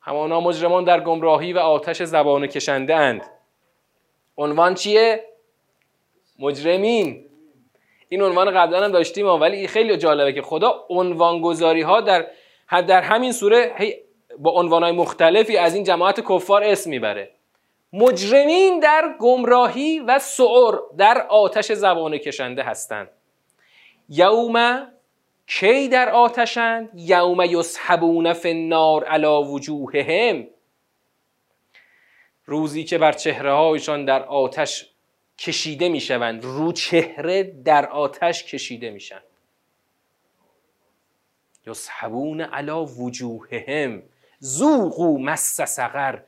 [0.00, 3.22] همانا مجرمان در گمراهی و آتش زبان کشنده اند
[4.36, 5.24] عنوان چیه؟
[6.38, 7.30] مجرمین.
[8.08, 12.26] این عنوان قبلا هم داشتیم ولی خیلی جالبه که خدا عنوان گذاری ها در
[12.70, 13.74] در همین سوره
[14.38, 17.35] با عنوان های مختلفی از این جماعت کفار اسم می‌بره.
[17.92, 23.08] مجرمین در گمراهی و سعور در آتش زبان کشنده هستند.
[24.08, 24.86] یوم
[25.46, 30.46] کی در آتشند؟ یوم یسحبون فی النار علی وجوههم.
[32.44, 34.90] روزی که بر چهره هایشان در آتش
[35.38, 39.20] کشیده می‌شوند رو چهره در آتش کشیده میشن
[41.66, 44.02] یسحبون علی وجوههم.
[44.42, 46.18] ذوقوا مس سقر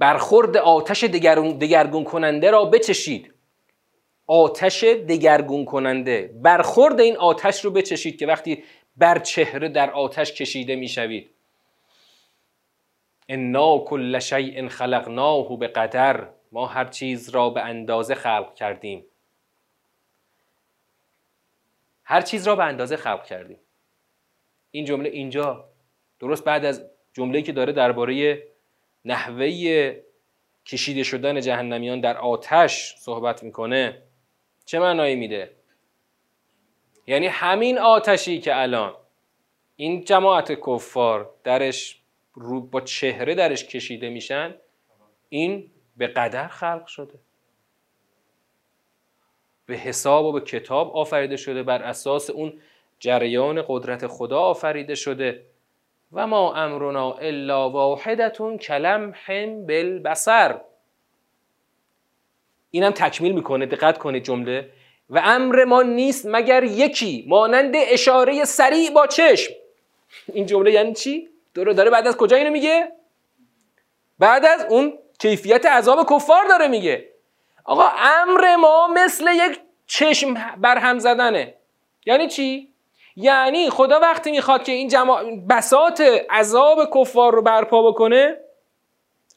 [0.00, 3.34] برخورد آتش دگرگون کننده را بچشید.
[4.26, 8.64] آتش دگرگون کننده برخورد این آتش رو بچشید که وقتی
[8.96, 11.30] بر چهره در آتش کشیده می‌شوید.
[13.28, 19.04] انا کل شیء خلقناه به قدر ما هر چیز را به اندازه خلق کردیم.
[22.04, 23.58] هر چیز را به اندازه خلق کردیم.
[24.70, 25.64] این جمله اینجا.
[26.20, 28.42] درست بعد از جمله که داره درباره
[29.04, 29.96] نحوه
[30.66, 34.02] کشیده شدن جهنمیان در آتش صحبت می‌کنه
[34.64, 35.50] چه معنایی میده؟
[37.06, 38.94] یعنی همین آتشی که الان
[39.76, 42.00] این جماعت کفار درش
[42.34, 44.54] رو با چهره درش کشیده میشن
[45.28, 47.18] این به قدر خلق شده.
[49.66, 52.60] به حساب و به کتاب آفریده شده بر اساس اون
[52.98, 55.46] جریان قدرت خدا آفریده شده.
[56.12, 60.60] و ما امرنا الا واحدتون هم بالبصر.
[62.70, 64.70] اینم تکمیل می‌کنه دقت کنید جمله.
[65.10, 69.52] و امر ما نیست مگر یکی مانند اشاره سریع با چشم.
[70.32, 72.92] این جمله یعنی چی؟ داره داره بعد از کجا اینو میگه؟
[74.18, 77.08] بعد از اون کیفیت عذاب کفار داره میگه.
[77.64, 81.54] آقا امر ما مثل یک چشم برهم زدنه.
[82.06, 82.72] یعنی چی؟
[83.16, 88.36] یعنی خدا وقتی می‌خواد که این جماع بسات عذاب کفار رو برپا بکنه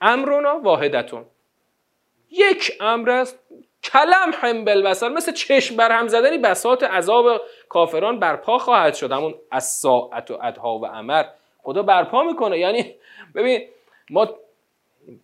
[0.02, 1.26] امرونا واحدتون.
[2.32, 3.40] یک امر است
[3.84, 9.12] کلم هم بالبصر مثل چشم برهم زدنی بسات عذاب کافران برپا خواهد شد.
[9.12, 11.26] همون از ساعت و ادها و امر
[11.64, 12.60] خدا برپا می‌کنه.
[12.60, 12.96] یعنی
[13.36, 13.62] ببین
[14.10, 14.30] ما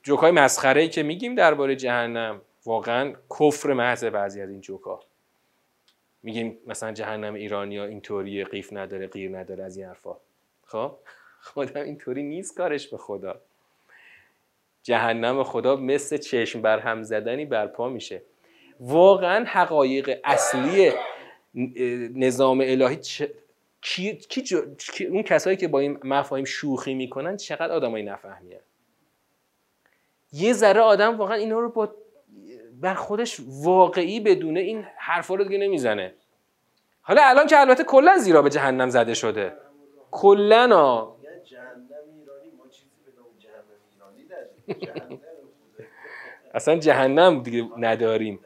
[0.04, 5.00] جوکای مسخره ای که میگیم درباره جهنم واقعا کفر محض بعضی از این جوکا.
[6.24, 10.18] میگیم مثلا جهنم ایرانی ها اینطوری قیف نداره غیر نداره از این حرفا.
[10.66, 10.98] خب؟
[11.42, 13.42] خدا اینطوری نیست کارش به خدا.
[14.84, 18.22] جهنم خدا مثل چشم بر هم زدنی برپا میشه.
[18.80, 20.92] واقعا حقایق اصلی
[22.16, 23.00] نظام الهی
[23.82, 24.56] کی, کی
[25.06, 28.62] اون کسایی که با این مفاهیم شوخی می‌کنن چقدر آدمای نفهمیه
[30.34, 31.96] یه ذره آدم واقعا اینا رو با
[32.82, 36.14] بر خودش واقعی بدونه این حرفا رو دیگه نمی‌زنه.
[37.02, 39.54] حالا الان که البته کلا زیرا به جهنم زده شده.
[40.12, 41.08] کلا
[46.54, 48.40] اصلا جهنم دیگه نداریم.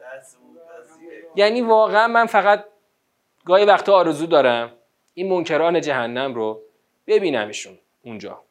[1.36, 2.64] یعنی واقعا من فقط
[3.44, 4.72] گاهی وقتا آرزو دارم
[5.14, 6.62] این منکران جهنم رو
[7.06, 8.42] ببینمشون اونجا.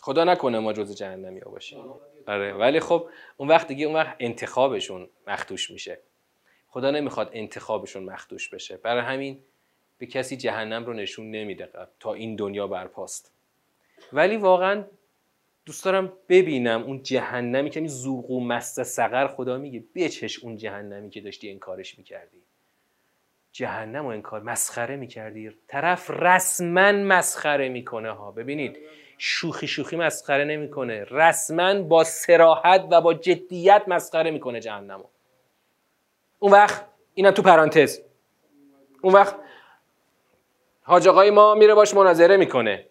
[0.00, 1.84] خدا نکنه ما جز جهنمی ها باشیم.
[2.28, 5.98] آره ولی خب اون وقت دیگه اون وقت انتخابشون مختوش میشه.
[6.68, 8.76] خدا نمی‌خواد انتخابشون مختوش بشه.
[8.76, 9.38] برای همین
[9.98, 11.68] به کسی جهنم رو نشون نمیده
[12.00, 13.32] تا این دنیا برپاست.
[14.12, 14.84] ولی واقعا
[15.66, 21.10] دوست دارم ببینم اون جهنمی که زوق و مست سقر خدا میگه بچش اون جهنمی
[21.10, 22.42] که داشتی انکارش می‌کردی.
[23.52, 25.50] جهنم و انکار مسخره می‌کردی.
[25.68, 28.30] طرف رسما مسخره می‌کنه ها.
[28.32, 28.78] ببینید
[29.18, 31.06] شوخی شوخی مسخره نمی‌کنه.
[31.10, 35.04] رسما با سراحت و با جدیت مسخره می‌کنه جهنمو.
[36.38, 38.00] اون وقت اینم تو پرانتز.
[39.02, 39.36] اون وقت
[40.82, 42.86] حاج آقای ما میره باش مناظره می‌کنه.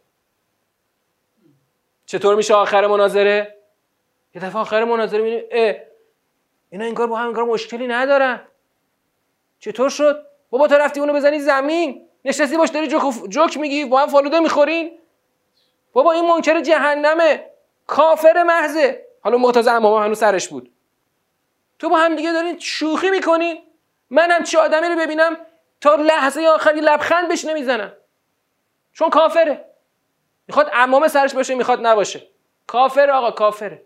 [2.05, 3.57] چطور میشه آخر مناظره؟
[4.35, 5.75] یه دفعه آخر مناظره می‌بینیم اه
[6.69, 8.47] اینا انگار با هم انگار مشکلی ندارن.
[9.59, 13.99] چطور شد؟ بابا تو رفتی اونو بزنی زمین؟ نشستی باش داری جوک, جوک میگی با
[13.99, 14.99] هم فالوده می‌خورین؟
[15.97, 17.49] بابا این منکر جهنمه.
[17.87, 19.05] کافر محضه.
[19.21, 20.71] حالا معتز امام هنوز سرش بود.
[21.79, 23.63] تو با هم دیگه دارین شوخی می‌کنین
[24.09, 25.37] منم چه آدمی رو ببینم
[25.81, 27.93] تا لحظه آخری لبخند بهش نمی‌زنم.
[28.93, 29.65] چون کافره.
[30.47, 32.27] می‌خواد امام سرش باشه می‌خواد نباشه.
[32.67, 33.85] کافر آقا کافره.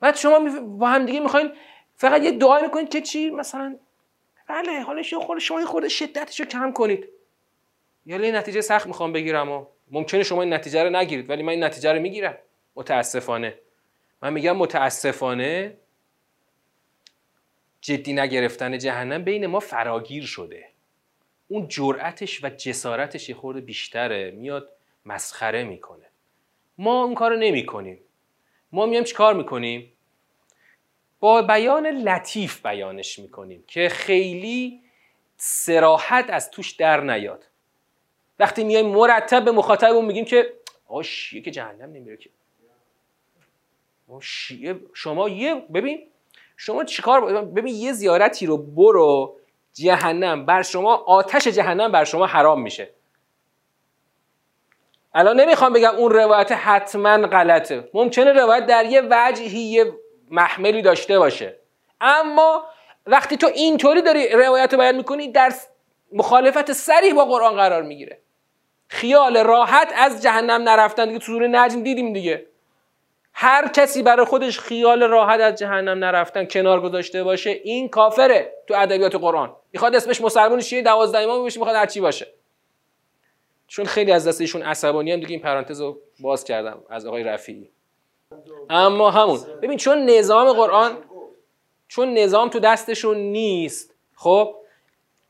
[0.00, 1.52] بعد شما با هم دیگه می‌خواین
[1.96, 3.76] فقط یه دعای می‌کنید که چی؟ مثلا
[4.48, 7.08] بله حالا خود شما خورده شدتش رو کم کنید.
[8.06, 9.66] یه نتیجه سخت می‌خوام بگیرم و.
[9.90, 12.38] ممکنه شما این نتیجه رو نگیرید ولی من این نتیجه رو می‌گیرم.
[12.76, 13.58] متاسفانه.
[14.22, 15.76] من میگم متاسفانه
[17.80, 20.68] جدی نگرفتن جهنم بین ما فراگیر شده.
[21.48, 24.72] اون جرأتش و جسارتش یه خورده بیشتره میاد
[25.06, 26.06] مسخره می‌کنه.
[26.78, 27.98] ما اون کارو نمی کنیم
[28.72, 29.92] ما میایم چی کار می‌کنیم؟
[31.20, 34.82] با بیان لطیف بیانش می‌کنیم که خیلی
[35.36, 37.49] سراحت از توش در نیاد.
[38.40, 40.52] وقتی میایم مرتب به مخاطبمون میگیم که
[40.88, 42.30] آقا شیعه که جهنم نمیره که.
[44.20, 46.06] شیعه شما یه ببین
[46.56, 49.36] شما چیکار ببین یه زیارتی رو برو
[49.74, 52.90] جهنم بر شما آتش جهنم بر شما حرام میشه.
[55.14, 57.88] الان نمی‌خوام بگم اون روایت حتما غلطه.
[57.94, 59.92] ممکنه روایت در یه وجهی یه
[60.30, 61.56] محملی داشته باشه.
[62.00, 62.64] اما
[63.06, 65.52] وقتی تو اینطوری داری روایت رو بیان می‌کنی در
[66.12, 68.20] مخالفت سریح با قرآن قرار می‌گیره.
[68.92, 72.46] خیال راحت از جهنم نرفتن دیگه تو نجم دیدیم دیگه.
[73.32, 78.74] هر کسی برای خودش خیال راحت از جهنم نرفتن کنار گذاشته باشه این کافره تو
[78.74, 79.56] ادبیات قرآن.
[79.72, 82.26] می‌خواد اسمش مسلمان شیعه 12 امام بشه می‌خواد هر چی باشه.
[83.66, 87.70] چون خیلی از دستشون عصبانی هم دیگه این پرانتز رو باز کردم از آقای رفیعی.
[88.70, 89.40] اما همون.
[89.62, 90.98] ببین چون نظام قرآن
[91.88, 94.56] چون نظام تو دستشون نیست خب؟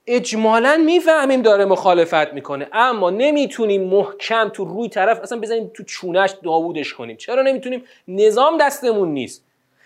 [0.06, 6.34] اجمالا می‌فهمیم داره مخالفت می‌کنه اما نمی‌تونیم محکم تو روی طرف اصلا بزنیم تو چونش
[6.44, 7.16] داوودش کنیم.
[7.16, 9.44] چرا نمی‌تونیم؟ نظام دستمون نیست.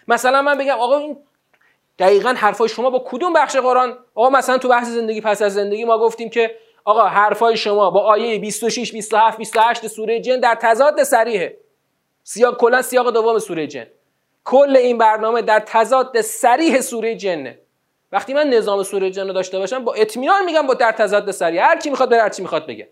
[0.08, 1.16] مثلا من بگم آقا این
[1.98, 5.84] دقیقا حرفای شما با کدوم بخش قرآن؟ آقا مثلا تو بحث زندگی پس از زندگی
[5.84, 11.02] ما گفتیم که آقا حرفای شما با آیه 26 27 28 سوره جن در تضاد
[11.02, 11.56] صریحه.
[12.22, 13.86] سیاق کلا سیاق دوم سوره جن.
[14.44, 17.58] کل این برنامه در تضاد صریح سوره جنه.
[18.14, 21.64] وقتی من نظام سوره جن رو داشته باشم با اطمینان میگم با در تضاد صریح
[21.64, 22.88] هر کی می‌خواد بره هر چی می‌خواد بگه.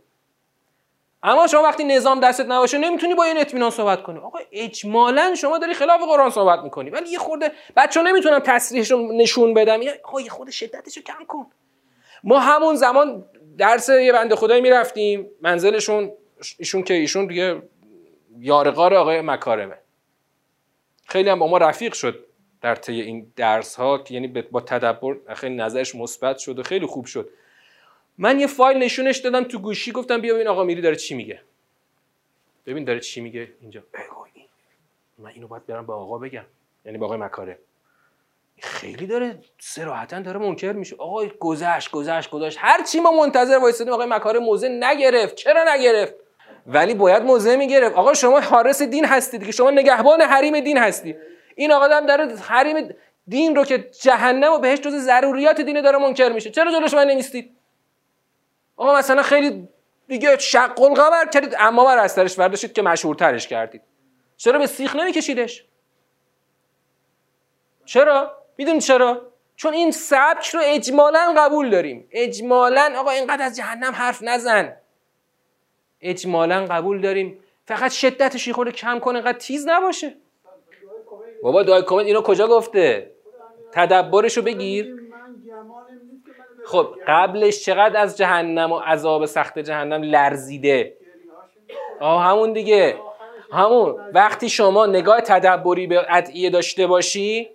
[1.23, 4.19] اما شما وقتی نظام دستت نباشه نمی‌تونی با این اطمینان صحبت کنی.
[4.19, 6.91] آقا اجمالا شما داری خلاف قرآن صحبت می‌کنی.
[6.91, 11.47] ولی یه خورده بچه نمی‌تونم تصریحش نشون بدم آقا یه خورده شدتش رو کم کن.
[12.25, 13.25] ما همون زمان
[13.59, 15.31] درس یه بنده خدایی می‌رفتیم.
[15.41, 16.13] منزلشون
[16.59, 17.63] ایشون که ایشون دیگه
[18.39, 19.79] یارقار آقای مکارمه.
[21.07, 22.25] خیلی هم با ما رفیق شد.
[22.63, 26.87] در طی این درس ها که یعنی با تدبر خیلی نظرش مثبت شد و خیلی
[26.87, 27.29] خوب شد.
[28.19, 31.41] من یه فایل نشونش دادم تو گوشی گفتم بیا ببین آقا میری داره چی میگه.
[32.67, 33.83] ببین داره چی میگه اینجا.
[35.19, 36.45] من اینو باید برم به آقا بگم.
[36.85, 37.59] یعنی به آقای مکاره.
[38.61, 40.97] خیلی داره سراحتا داره منکر میشه.
[40.99, 42.59] آقا گذشت گذشت گذشت.
[42.61, 45.35] هر چی ما منتظر وایسادیم آقای مکاره موزه نگرفت.
[45.35, 46.15] چرا نگرفت؟
[46.67, 47.97] ولی باید موزه می‌گرفت.
[47.97, 51.17] آقا شما حارس دین هستید که شما نگهبان حریم دین هستی
[51.57, 52.95] این آقا هم داره حریم
[53.29, 56.51] دین رو که جهنم و بهش جز ضروریات دینه داره منکر میشه.
[56.51, 57.57] چرا جلوش من نمیستید
[58.77, 59.69] آقا مثلا خیلی
[60.09, 61.55] دیگه شق القمر کردید.
[61.59, 63.83] اما بر از سرش برداشتید که مشهورترش کردید.
[64.37, 65.65] چرا به سیخ نمیکشیدش؟
[67.85, 72.09] چرا؟ می‌دونی چرا؟ چون این سبک رو اجمالا قبول داریم.
[72.11, 74.77] اجمالا آقا اینقدر از جهنم حرف نزن.
[76.01, 77.39] اجمالا قبول داریم.
[77.67, 80.17] فقط شدتش خورده کم کنه اینقدر تیز نباشه.
[81.43, 83.11] بابا دای کامنت اینو کجا گفته؟
[83.73, 84.97] تدبرش رو بگیر.
[86.65, 90.97] خب قبلش چقدر از جهنم و عذاب سخت جهنم لرزیده؟
[92.01, 92.97] آه همون دیگه.
[93.53, 97.51] همون وقتی شما نگاه تدبری به ادعیه داشته باشی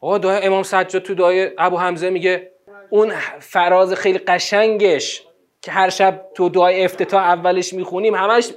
[0.00, 2.50] آقا دعای امام سجاد تو دعای ابو حمزه میگه
[2.90, 5.26] اون فراز خیلی قشنگش
[5.62, 8.50] که هر شب تو دعای افتتاح اولش می‌خونیم همش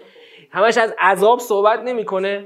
[0.52, 2.46] همش از عذاب صحبت نمی‌کنه.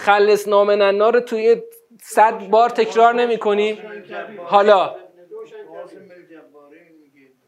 [0.00, 1.62] خلص نامن النار توی
[2.02, 3.78] صد بار تکرار نمی کنیم
[4.46, 4.96] حالا.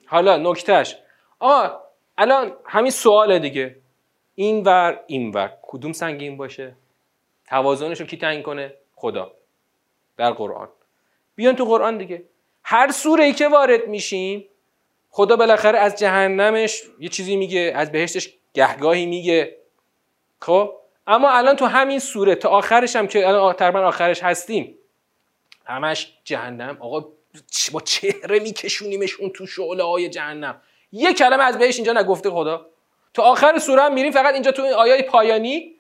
[0.07, 0.97] حالا نکتهش
[1.39, 1.83] آه
[2.19, 3.77] الان همین سواله دیگه.
[4.35, 5.53] این ور این ور.
[5.63, 6.73] کدوم سنگین باشه؟
[7.49, 9.33] توازنش رو کی تعیین کنه؟ خدا.
[10.17, 10.69] در قرآن.
[11.35, 12.23] بیان تو قرآن دیگه.
[12.65, 14.49] هر سوره ای که وارد میشیم
[15.11, 19.57] خدا بالاخره از جهنمش یه چیزی میگه از بهشتش گهگاهی میگه.
[20.41, 24.79] خب؟ اما الان تو همین سوره تا آخرش هم که الان تقریبا آخرش هستیم
[25.65, 26.77] همش جهنم.
[26.81, 27.01] آقا
[27.73, 30.63] با چهره میکشونیمش اون تو شعله های جهنم.
[30.93, 32.67] یه کلمه از بهش اینجا نگفته خدا.
[33.15, 35.77] تو آخر سوره هم میریم فقط اینجا تو این آیای پایانی.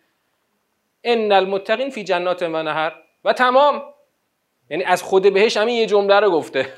[1.04, 2.92] ان المتقین فی جنات و نهر.
[3.24, 3.82] و تمام.
[4.70, 6.72] یعنی از خود بهش همین یه جمله رو گفته.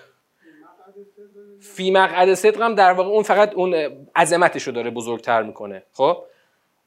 [1.61, 3.75] فی مقعد صدق هم در واقع اون فقط اون
[4.17, 5.83] عظمتش رو داره بزرگتر می‌کنه.
[5.93, 6.25] خب؟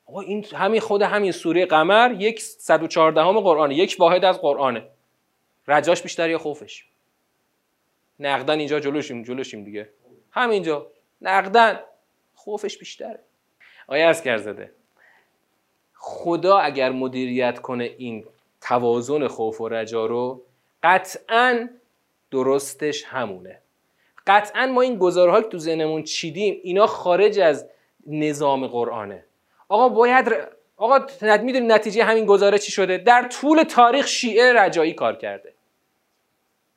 [0.07, 4.87] آقا این همین خود همین سوره قمر یک 114 همه قرآنه یک واحد از قرآنه.
[5.67, 6.85] رجاش بیشتر یا خوفش؟
[8.19, 9.89] نقدن اینجا جلوشیم جلوشیم دیگه.
[10.31, 10.87] همینجا.
[11.21, 11.79] نقدن.
[12.35, 13.19] خوفش بیشتره.
[13.87, 14.71] آیا از زده
[15.93, 18.25] خدا اگر مدیریت کنه این
[18.61, 20.43] توازن خوف و رجا رو
[20.83, 21.69] قطعا
[22.31, 23.61] درستش همونه.
[24.27, 27.69] قطعا ما این گزارهایی که تو ذهنمون چیدیم اینا خارج از
[28.07, 29.26] نظام قرآنه.
[29.69, 30.33] آقا باید
[30.77, 35.53] آقا می‌دونی نتیجه همین گزاره چی شده؟ در طول تاریخ شیعه رجایی کار کرده.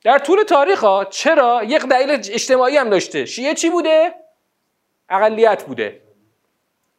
[0.04, 3.24] در طول تاریخ ها چرا؟ یک دلیل اجتماعی هم داشته.
[3.24, 4.14] شیعه چی بوده؟
[5.08, 6.02] اقلیت بوده.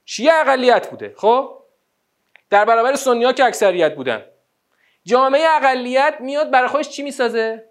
[0.06, 1.14] شیعه اقلیت بوده.
[1.18, 1.58] خب؟
[2.50, 4.26] در برابر سنی ها که اکثریت بودن.
[5.04, 7.66] جامعه اقلیت میاد برای خودش چی می‌سازه؟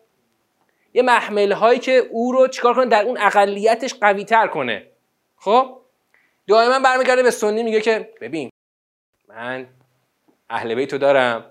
[0.94, 4.86] یه محمل هایی که او رو چیکار کنه؟ در اون اقلیتش قوی تر کنه.
[5.36, 5.79] خب؟
[6.50, 8.50] دائما برمیگرده به سنی میگه که ببین
[9.28, 9.66] من
[10.50, 11.44] اهل بیتو دارم.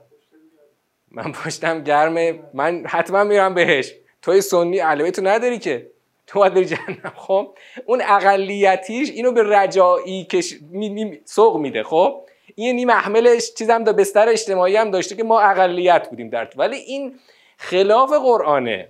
[1.11, 3.93] من پشتم گرمه من حتما میرم بهش.
[4.21, 5.91] توی سنی اهل بیتو نداری که.
[6.27, 7.13] تو باید جهنم.
[7.15, 12.21] خب؟ اون اقلیتیش اینو به رجایی کش می سوق میده خب؟
[12.55, 17.19] این یعنی محملش چیزم بستر اجتماعی هم داشته که ما اقلیت بودیم در ولی این
[17.57, 18.87] خلاف قرآنه.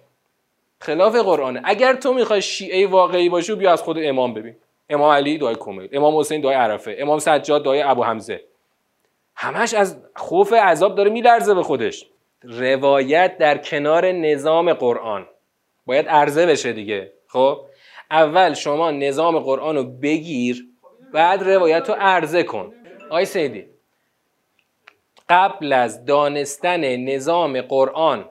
[0.81, 1.61] خلاف قرآنه.
[1.63, 4.55] اگر تو می‌خوای شیعه واقعی باشی بیا از خود امام ببین.
[4.89, 8.41] امام علی دعای کمیل امام حسین دعای عرفه امام سجاد دعای ابو حمزه.
[9.35, 12.05] همش از خوف عذاب داره میلرزه به خودش.
[12.43, 15.27] روایت در کنار نظام قرآن.
[15.85, 17.11] باید عرضه بشه دیگه.
[17.27, 17.59] خب؟
[18.11, 20.65] اول شما نظام قرآن رو بگیر
[21.13, 22.73] بعد روایت رو عرضه کن.
[23.09, 23.65] آی سیدی
[25.29, 28.29] قبل از دانستن نظام قرآن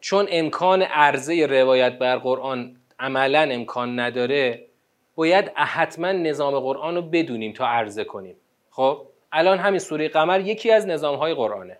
[0.00, 4.66] چون امکان عرضه روایت بر قرآن عملا امکان نداره
[5.14, 8.36] باید حتما نظام قرآن رو بدونیم تا عرضه کنیم.
[8.70, 11.78] خب الان همین سوره قمر یکی از نظام های قرآنه.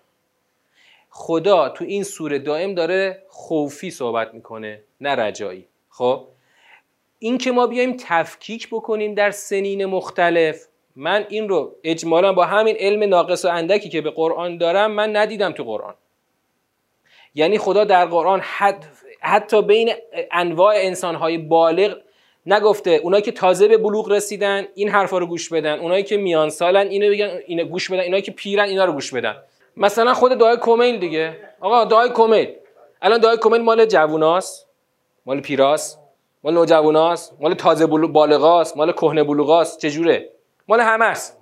[1.09, 5.67] خدا تو این سوره دائم داره خوفی صحبت می‌کنه نه رجایی.
[5.89, 6.27] خب
[7.19, 12.75] این که ما بیایم تفکیک بکنیم در سنین مختلف من این رو اجمالا با همین
[12.79, 15.95] علم ناقص و اندکی که به قرآن دارم من ندیدم تو قرآن.
[17.35, 18.85] یعنی خدا در قرآن حد
[19.21, 19.91] حتی بین
[20.31, 21.97] انواع انسانهای بالغ
[22.45, 22.91] نگفته.
[22.91, 25.79] اونایی که تازه به بلوغ رسیدن این حرفا رو گوش بدن.
[25.79, 28.01] اونایی که میان سالن اینو بگن اینو گوش بدن.
[28.01, 29.35] اینایی که پیرن اینا رو گوش بدن.
[29.77, 31.37] مثلا خود دعای کمیل دیگه.
[31.59, 32.49] آقا دعای کمیل.
[33.01, 34.67] الان دعای کمیل مال جووناست.
[35.25, 35.97] مال پیراس
[36.43, 38.77] مال نوجواناست مال تازه بالغاست.
[38.77, 39.79] مال کهنه بلوغاست.
[39.79, 40.29] چجوره
[40.67, 41.37] مال همه است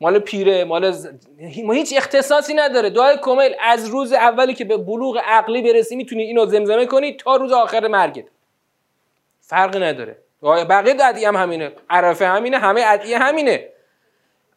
[0.00, 1.08] مال پیره مال ز...
[1.38, 2.90] هیچ اختصاصی نداره.
[2.90, 7.36] دعای کمیل از روز اولی که به بلوغ عقلی برسی می‌تونی اینو زمزمه کنی تا
[7.36, 8.24] روز آخر مرگت.
[9.40, 10.18] فرقی نداره.
[10.44, 11.72] بقیه ادعیه هم همینه.
[11.90, 13.68] عرفه همینه همه ادعیه همینه.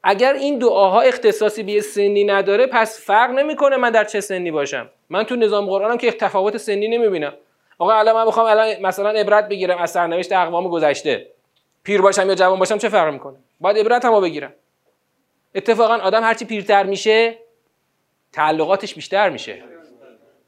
[0.04, 4.90] اگر این دعاها اختصاصی به سنی نداره پس فرق نمی‌کنه من در چه سنی باشم.
[5.10, 7.34] من تو نظام قرآنم که تفاوت سنی نمی‌بینم.
[7.80, 11.28] آقا الان من بخوام الان مثلا عبرت بگیرم از سرنوشت اقوام گذشته.
[11.84, 14.54] پیر باشم یا جوان باشم چه فرق می‌کنه؟ باید عبرت هم بگیرم.
[15.56, 17.38] اتفاقا آدم هرچی پیرتر میشه
[18.32, 19.64] تعلقاتش بیشتر میشه.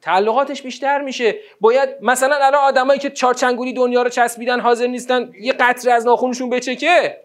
[0.01, 1.35] تعلقاتش بیشتر میشه.
[1.62, 6.49] باید مثلا الان آدمایی که چارچنگولی دنیا رو چسبیدن حاضر نیستن یه قطره از ناخونشون
[6.49, 7.17] بچکه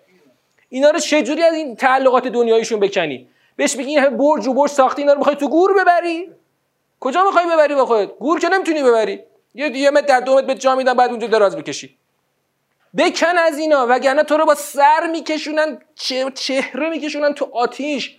[0.69, 5.03] اینا رو چجوری از این تعلقات دنیاییشون بکنی؟ بهش بگی این برج و برج ساختی
[5.03, 6.31] اینا رو می‌خوای تو گور ببری؟
[7.01, 9.21] کجا می‌خوای ببری با خودت؟ گور که نمی‌تونی ببری.
[9.55, 11.97] یه یه متر در دو متر به جا میدن بعد اونجا دراز بکشی.
[12.99, 15.79] بکن از اینا وگرنه تو رو با سر میکشونن
[16.35, 18.17] چهره میکشونن تو آتیش.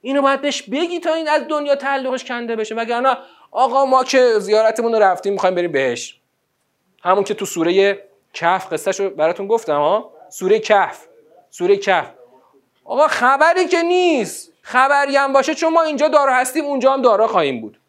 [0.00, 2.74] اینو باید بهش بگی تا این از دنیا تعلقش کنده بشه.
[2.74, 3.16] وگرنه
[3.50, 6.20] آقا ما که زیارتمون رو رفتیم می‌خوایم بریم بهش.
[7.02, 11.08] همون که تو سوره کهف قصهشو براتون گفتم ها؟ سوره کهف
[11.50, 12.10] سوره کهف.
[12.84, 14.52] آقا خبری که نیست.
[14.62, 17.80] خبری هم باشه چون ما اینجا دارا هستیم اونجا هم دارا خواهیم بود.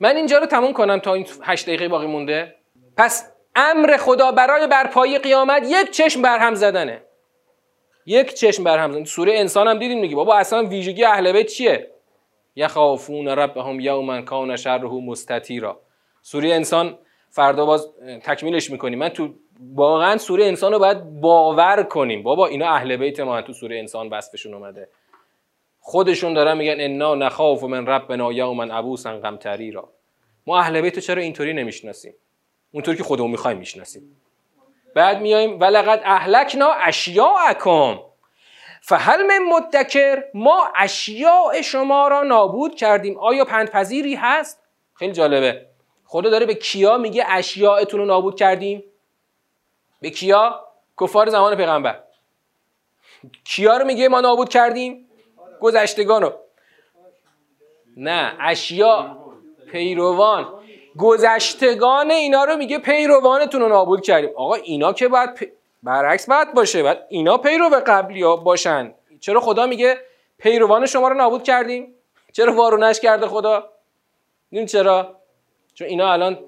[0.00, 2.54] من اینجا رو تموم کنم تا این هشت دقیقه باقی مونده.
[2.96, 7.02] پس امر خدا برای برپایی قیامت یک چشم برهم زدنه.
[8.06, 11.90] یک چشم برهم زدن سوره انسان هم دیدیم میگه بابا اصلا ویژگی اهل بیت چیه؟
[12.58, 15.80] یخافون ربهم یوما کان شره مستطیرا.
[16.22, 16.98] سوره انسان
[17.30, 17.88] فردا باز
[18.22, 19.34] تکمیلش می‌کنیم من تو
[19.74, 22.22] واقعا سوره انسان رو باید باور کنیم.
[22.22, 24.88] بابا اینا اهل بیت ما تو سوره انسان وصفشون اومده.
[25.80, 29.20] خودشون دارن میگن انا نخاف من ربنا یوما ابوسا
[29.72, 29.88] را
[30.46, 32.14] ما اهل بیت چرا اینطوری نمی‌شناسیم؟
[32.72, 34.16] اونطوری که خودمون می‌خوایم می‌شناسیم.
[34.94, 37.98] بعد میایم ولقد اهلکنا اشیاءکم.
[38.88, 43.18] فهل من مدکر؟ ما اشیاء شما را نابود کردیم.
[43.18, 44.62] آیا پندپذیری هست؟
[44.94, 45.66] خیلی جالبه.
[46.04, 48.84] خدا داره به کیا میگه اشیاءتون رو نابود کردیم؟
[50.00, 50.64] به کیا؟
[51.00, 52.02] کفار زمان پیغمبر.
[53.44, 55.08] کیا رو میگه ما نابود کردیم؟
[55.60, 56.32] گذشتگان رو.
[57.96, 59.16] نه اشیا
[59.72, 60.48] پیروان.
[60.98, 64.30] گذشتگان اینا رو میگه پیروانتون رو نابود کردیم.
[64.36, 65.57] آقا اینا که باید.
[65.82, 66.82] برعکس باید باشه.
[66.82, 68.94] بعد اینا پیرو قبلی ها باشن.
[69.20, 69.98] چرا خدا میگه
[70.38, 71.94] پیروان شما رو نابود کردیم؟
[72.32, 73.68] چرا وارونش کرده خدا؟
[74.50, 75.16] این چرا؟
[75.74, 76.38] چون اینا الان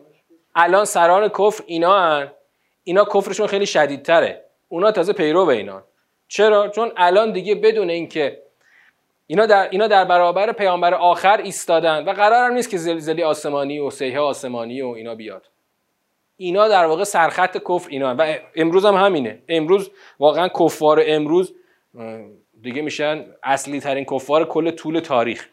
[0.55, 2.33] الان سران کفر اینا هن.
[2.85, 4.45] اینا کفرشون خیلی شدیدتره.
[4.68, 5.83] اونا تازه پیرو به اینا.
[6.28, 8.43] چرا؟ چون الان دیگه بدون اینکه
[9.26, 12.05] اینا در اینا در برابر پیامبر آخر ایستادن.
[12.05, 15.49] و قرار هم نیست که زلزله آسمانی و سیه آسمانی و اینا بیاد.
[16.41, 19.43] اینا در واقع سرخط کفر اینا و امروز هم همینه.
[19.49, 21.55] امروز واقعا کفار امروز
[22.62, 25.49] دیگه میشن اصلی ترین کفار کل طول تاریخ.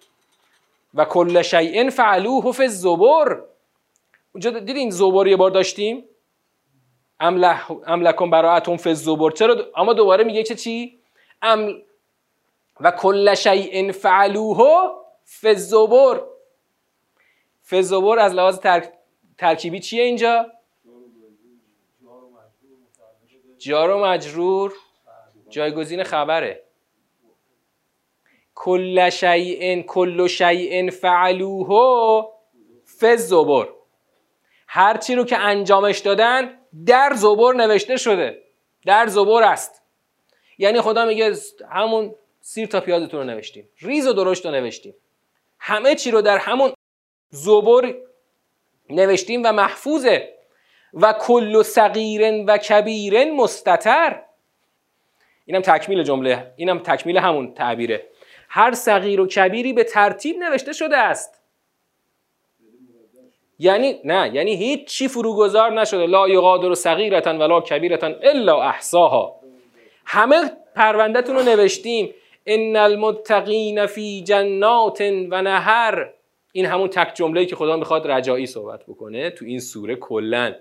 [0.93, 3.41] و کل شیء فعلوه فی الزبر
[4.33, 6.03] اونجا دیدین زبر یه بار داشتیم؟
[7.19, 10.99] ام لکم براءتون فی الزبر چرا اما دوباره میگه چه چی؟
[11.41, 11.73] ام
[12.79, 14.91] و کل شیء فعلوه
[15.23, 16.21] فی الزبر
[17.61, 18.59] فی الزبر از لحاظ
[19.37, 20.56] ترکیبی چیه اینجا؟
[23.57, 24.73] جار و مجرور
[25.49, 26.63] جایگزین خبره.
[28.55, 32.27] کل شیء کل شیء فعلوه
[32.85, 33.67] فی زبر
[34.67, 38.43] هر چی رو که انجامش دادن در زبر نوشته شده.
[38.85, 39.81] در زبر است.
[40.57, 41.33] یعنی خدا میگه
[41.71, 43.69] همون سیر تا پیازتون رو نوشتیم.
[43.81, 44.95] ریز و درشت رو نوشتیم.
[45.59, 46.73] همه چی رو در همون
[47.29, 47.93] زبر
[48.89, 50.36] نوشتیم و محفوظه.
[50.93, 54.21] و کل صغیر و کبیر مستتر.
[55.45, 58.03] اینم تکمیل جمله اینم تکمیل همون تعبیره.
[58.49, 61.41] هر صغیر و کبیری به ترتیب نوشته شده است.
[63.59, 66.05] یعنی نه یعنی هیچ چی فروگذار نشده.
[66.05, 69.39] لا یغادر صغیرتا ولا کبیرتا الا احصاها.
[70.05, 72.13] همه پروندهتون رو نوشتیم.
[72.45, 76.09] ان المتقین فی جنات و نهر.
[76.51, 80.55] این همون تک جمله‌ای که خدا می‌خواد رجایی صحبت بکنه تو این سوره کلا.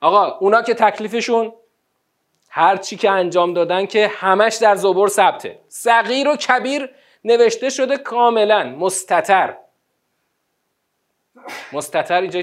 [0.00, 1.52] آقا اونا که تکلیفشون
[2.50, 5.58] هر چی که انجام دادن که همش در زبر ثبته.
[5.68, 6.90] صغیر و کبیر
[7.24, 8.64] نوشته شده کاملا.
[8.64, 9.56] مستتر.
[11.72, 12.42] مستتر اینجا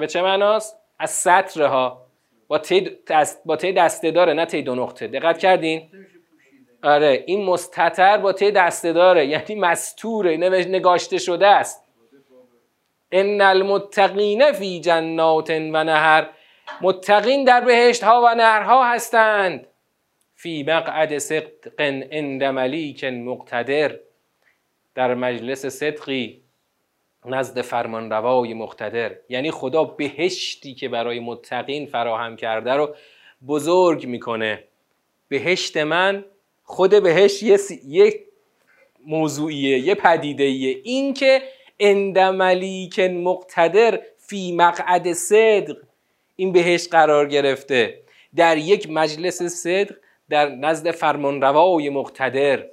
[0.00, 2.06] به چه معناست؟ از سطره ها.
[2.48, 5.08] با تی دست با تی دسته داره نه تی دو نقطه.
[5.08, 5.90] دقت کردین؟
[6.82, 10.36] آره این مستتر با تی دسته داره یعنی مستوره.
[10.36, 11.84] نگاشته شده است.
[13.12, 16.28] ان المتقین فی جنات و نهر.
[16.80, 19.66] متقین در بهشت ها و نهرها هستند.
[20.34, 21.80] فی مقعد صدق
[22.12, 23.96] عند ملیک مقتدر
[24.94, 26.42] در مجلس صدقی
[27.24, 29.16] نزد فرمانروای مقتدر.
[29.28, 32.94] یعنی خدا بهشتی که برای متقین فراهم کرده رو
[33.46, 34.64] بزرگ می‌کنه.
[35.28, 36.24] بهشت من
[36.62, 38.20] خود بهشت یه, یه
[39.06, 41.42] موضوعیه یه پدیدهیه این که
[41.80, 45.76] اند ملیک مقتدر فی مقعد صدق
[46.36, 48.02] این بهشت قرار گرفته.
[48.36, 49.94] در یک مجلس صدق
[50.28, 52.66] در نزد فرمانروای مقتدر.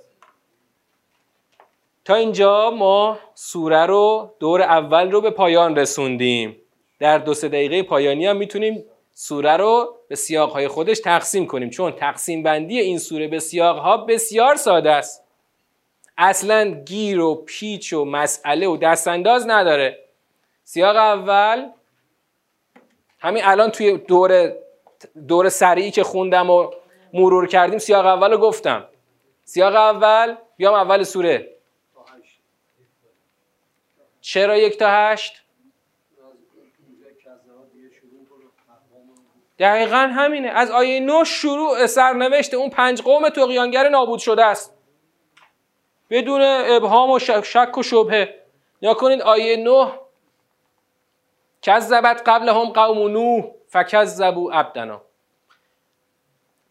[2.05, 6.55] تا اینجا ما سوره رو دور اول رو به پایان رسوندیم.
[6.99, 11.69] در دو سه دقیقه پایانی هم می‌تونیم سوره رو به سیاقهای خودش تقسیم کنیم.
[11.69, 15.23] چون تقسیم بندی این سوره به سیاقها بسیار ساده است.
[16.17, 19.99] اصلا گیر و پیچ و مسئله و دستانداز نداره.
[20.63, 21.65] سیاق اول
[23.23, 24.53] همین الان توی دور
[25.27, 26.71] دور سریعی که خوندم و
[27.13, 28.87] مرور کردیم سیاق اول رو گفتم.
[29.43, 31.49] سیاق اول بیام اول سوره.
[34.21, 35.43] چرا یک تا هشت؟
[39.59, 40.47] دقیقا همینه.
[40.47, 44.73] از آیه نو شروع سرنوشت اون پنج قوم تقیانگر نابود شده است.
[46.09, 48.39] بدون ابهام و شک و شبهه.
[48.81, 50.02] یا کنید آیه نه
[51.63, 55.01] کذبت قبل هم قوم نوح فکذبو عبدنا.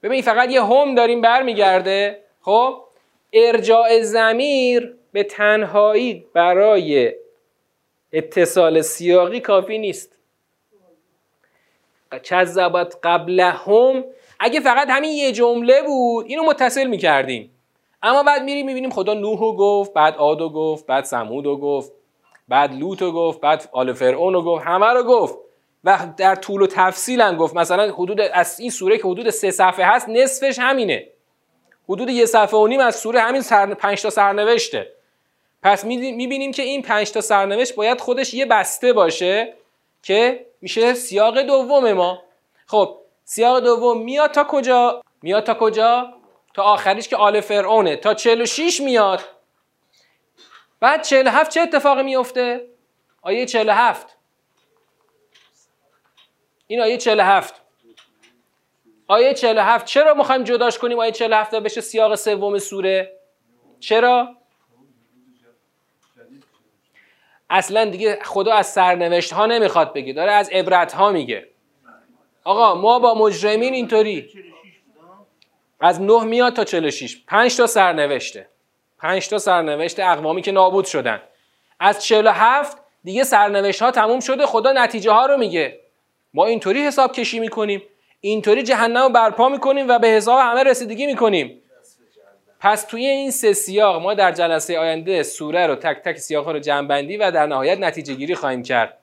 [0.03, 2.23] ببین فقط یه هم داریم برمیگرده.
[2.41, 2.85] خب
[3.33, 7.13] ارجاع زمیر به تنهایی برای
[8.13, 10.19] اتصال سیاقی کافی نیست.
[12.23, 14.05] کذبت قبل هم
[14.41, 17.51] اگه فقط همین یه جمله بود اینو متصل می‌کردیم.
[18.03, 21.93] اما بعد میریم می‌بینیم خدا نوحو گفت بعد عادو گفت بعد سمودو گفت.
[22.49, 25.39] بعد لوتو گفت بعد آل فرعون گفت همه رو گفت.
[25.85, 27.57] و در طول و تفصیل هم گفت.
[27.57, 31.09] مثلا حدود از این سوره که حدود سه صفحه هست نصفش همینه.
[31.89, 33.75] حدود یه صفحه و نیم از سوره همین سر...
[33.75, 34.93] پنج تا سرنوشته.
[35.63, 39.55] پس می‌بینیم که این پنج تا سرنوشت باید خودش یه بسته باشه
[40.03, 42.23] که میشه سیاق دوم ما.
[42.67, 46.15] خب سیاق دوم میاد تا کجا؟ میاد تا کجا؟
[46.55, 47.97] تا آخریش که آل فرعونه.
[47.97, 49.21] تا 46 میاد.
[50.83, 52.69] بعد 47 چه اتفاقی میفته
[53.23, 54.17] آیه 47
[56.67, 57.63] این آیه 47
[59.07, 63.19] آیه 47 چرا می‌خوایم جداش کنیم آیه 47 بشه سیاق سوم سوره.
[63.81, 64.37] چرا؟
[67.51, 71.49] اصلا دیگه خدا از سرنوشت ها نمی‌خواد بگه داره از عبرت ها میگه.
[72.45, 74.29] آقا ما با مجرمین اینطوری.
[75.81, 78.52] از 9 میاد تا 46 5 تا سرنوشته.
[79.03, 81.21] 5 تا سرنوشت اقوامی که نابود شدن.
[81.81, 85.81] از 47 دیگه سرنوشت ها تموم شده خدا نتیجه ها رو میگه.
[86.35, 87.83] ما اینطوری حساب کشی می‌کنیم
[88.21, 91.63] اینطوری جهنم رو برپا می‌کنیم و به حساب همه رسیدگی می‌کنیم.
[92.61, 96.59] پس توی این سه سیاق ما در جلسه آینده سوره رو تک تک سیاق رو
[96.59, 98.99] جمع بندی و در نهایت نتیجه گیری خواهیم کرد.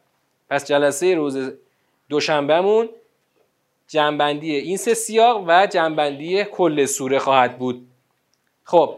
[0.49, 1.51] پس جلسه روز
[2.09, 2.89] دوشنبهمون
[3.87, 7.87] جنبندی این سه سیاق و جنبندی کل سوره خواهد بود.
[8.63, 8.97] خب